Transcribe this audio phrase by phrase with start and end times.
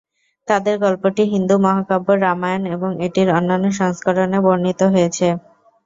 [0.47, 5.27] তাদের গল্পটি হিন্দু মহাকাব্য, রামায়ণ এবং এটির অন্যান্য সংস্করণে বর্ণিত রয়েছে।